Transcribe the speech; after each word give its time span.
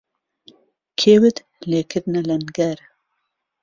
کێوت 0.99 1.37
لێکردنه 1.69 2.21
لهنگهر 2.29 2.79